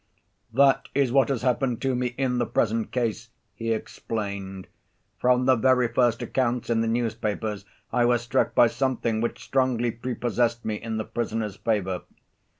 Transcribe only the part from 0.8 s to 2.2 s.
is what has happened to me